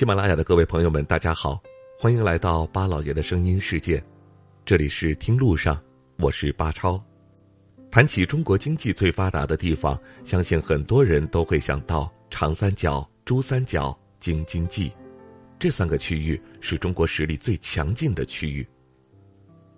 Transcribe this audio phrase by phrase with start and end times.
[0.00, 1.62] 喜马拉雅的各位朋友们，大家好，
[1.98, 4.02] 欢迎来到巴老爷的声音世界，
[4.64, 5.78] 这里是听路上，
[6.16, 6.98] 我是巴超。
[7.90, 14.90] 谈起中国经济最发达的地方，相信很多人都会想到长三角、珠三角、京津冀，
[15.58, 18.66] 这三个区域是中国实力最强劲的区域。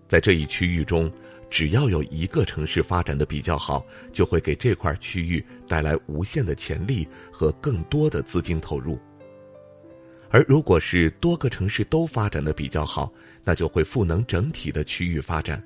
[0.06, 1.10] 在这一区域中，
[1.50, 8.96] 只要有一个城市发展的比较好，就会给这块区域带来无限的潜力和更多的资金投入。
[10.32, 13.12] 而如果是多个城市都发展的比较好，
[13.44, 15.62] 那就会赋能整体的区域发展，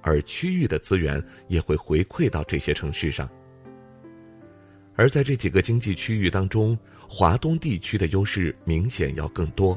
[0.00, 3.28] 而区域的资源也会回馈到这些城市上。
[4.94, 9.76] 而在这几个经济区域当中，华东地区的优势明显要更多。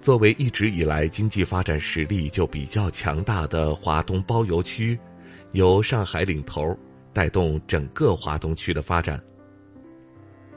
[0.00, 4.98] 作为一直以来经济发展实力就比较强大的华东包邮区，
[5.52, 6.74] 由上海领头，
[7.12, 9.22] 带动整个华东区的发展。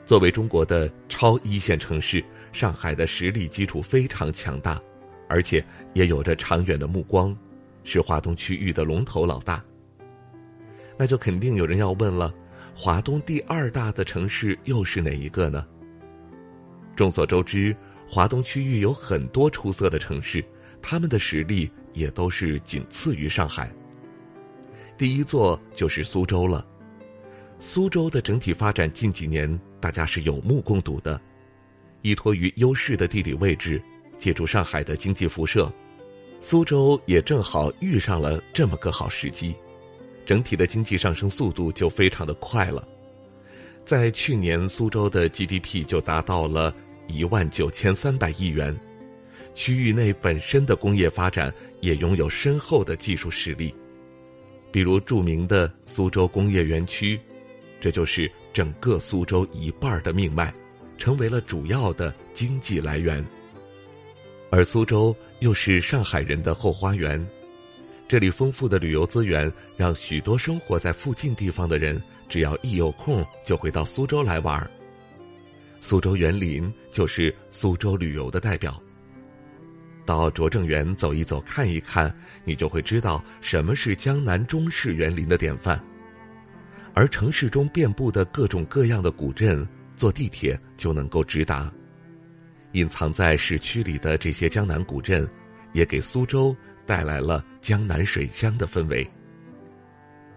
[0.05, 4.81] 作为中国的超一线城市，上海的实力基础非常强大，
[5.29, 7.35] 而且也有着长远的目光，
[7.83, 9.63] 是华东区域的龙头老大。
[10.97, 12.33] 那就肯定有人要问了，
[12.75, 15.65] 华东第二大的城市又是哪一个呢？
[16.95, 17.75] 众所周知，
[18.09, 20.43] 华东区域有很多出色的城市，
[20.81, 23.71] 他们的实力也都是仅次于上海。
[24.97, 26.65] 第一座就是苏州了。
[27.63, 29.47] 苏州的整体发展近几年，
[29.79, 31.21] 大家是有目共睹的。
[32.01, 33.79] 依托于优势的地理位置，
[34.17, 35.71] 借助上海的经济辐射，
[36.39, 39.55] 苏州也正好遇上了这么个好时机，
[40.25, 42.85] 整体的经济上升速度就非常的快了。
[43.85, 46.75] 在去年，苏州的 GDP 就达到了
[47.05, 48.75] 一万九千三百亿元，
[49.53, 53.71] 区域内本身的工业发展也拥有深厚的技术实力，
[54.71, 57.21] 比如著名的苏州工业园区。
[57.81, 60.53] 这就是整个苏州一半的命脉，
[60.97, 63.25] 成为了主要的经济来源。
[64.51, 67.25] 而苏州又是上海人的后花园，
[68.07, 71.99] 这里丰富的旅游资源让许多生活在附近地方的人，
[72.29, 74.69] 只要一有空就会到苏州来玩。
[75.79, 78.79] 苏州园林就是苏州旅游的代表。
[80.05, 85.81] 到拙政园走一走、看一看，你就会知道什么是江南中式园林的典范。
[86.93, 91.71] 而城市中遍布的各种各样的古镇，坐地铁就能够直达。
[92.73, 95.27] 隐藏在市区里的这些江南古镇，
[95.73, 99.09] 也给苏州带来了江南水乡的氛围。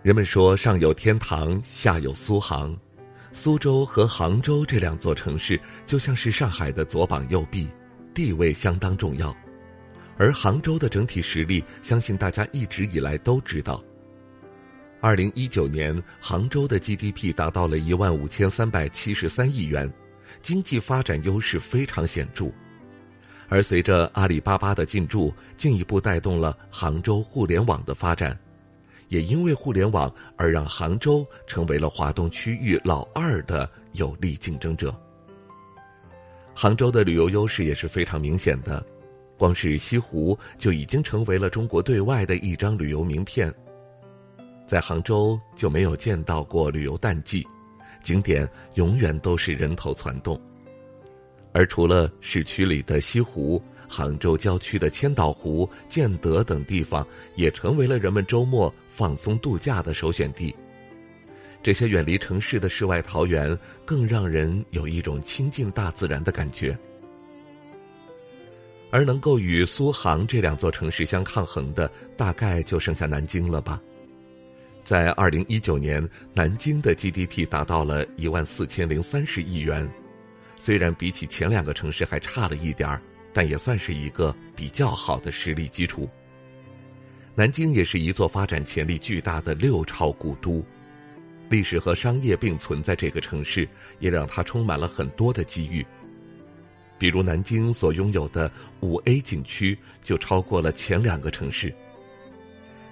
[0.03, 2.77] 人们说上有天堂，下有苏杭，
[3.33, 7.69] 苏州和杭州这两座城市就像是上海的左膀右臂，
[8.13, 9.35] 地位相当重要。
[10.17, 13.83] 而杭州的整体实力，相信大家一直以来都知道。
[15.05, 19.93] 二零一九年，杭州的 GDP 达到了一万五千三百七十三亿元，
[20.41, 22.47] 经济发展优势非常显著。
[23.47, 28.35] 而随着阿里巴巴的进驻，进一步带动了杭州互联网的发展，
[29.09, 34.99] 也因为互联网而让杭州成为了华东区域老二的有力竞争者。
[36.55, 38.83] 杭州的旅游优势也是非常明显的，
[39.37, 43.55] 光是西湖就已经成为了中国对外的一张旅游名片。
[44.67, 47.47] 在杭州就没有见到过旅游淡季，
[48.03, 50.41] 景点永远都是人头攒动。
[51.53, 60.55] 而除了市区里的西湖，杭州郊区的千岛湖、建德等地方也成为了人们周末放松度假的首选地。
[61.63, 66.77] 这些远离城市的世外桃源，更让人有一种亲近大自然的感觉。
[68.91, 73.81] 而能够与苏杭这两座城市相抗衡的，大概就剩下南京了吧。
[74.85, 79.91] 在二零一九年，南京的 GDP 达到了一万四千零三十亿元，
[80.61, 83.01] 虽然比起前两个城市还差了一点儿，
[83.33, 86.07] 但也算是一个比较好的实力基础。
[87.35, 90.63] 南京也是一座发展潜力巨大的六朝古都，
[91.49, 93.67] 历史和商业并存在这个城市，
[94.01, 95.85] 也让它充满了很多的机遇。
[96.99, 101.75] 比如南京所拥有的五 A 景区就超过了前两个城市。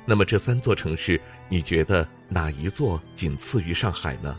[0.04, 4.36] 那么这三座城市，你觉得哪一座仅次于上海呢？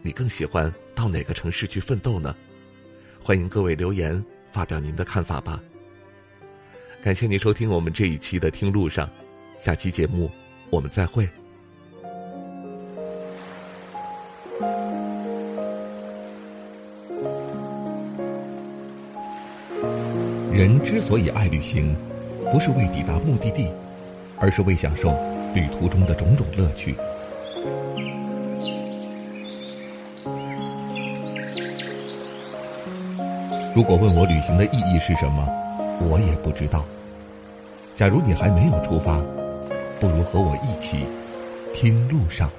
[0.00, 2.34] 你更喜欢到哪个城市去奋斗呢？
[3.22, 5.60] 欢迎各位留言发表您的看法吧。
[7.02, 9.08] 感谢您收听我们这一期的听路上，
[9.58, 10.30] 下期节目
[10.70, 11.28] 我们再会。
[20.50, 21.94] 人之所以爱旅行，
[22.50, 23.70] 不是为抵达目的地。
[24.40, 25.10] 而是为享受
[25.54, 26.94] 旅途中的种种乐趣。
[33.74, 35.46] 如果问我旅行的意义是什么，
[36.00, 36.84] 我也不知道。
[37.94, 39.20] 假如你还没有出发，
[40.00, 41.06] 不如和我一起
[41.72, 42.50] 听路上。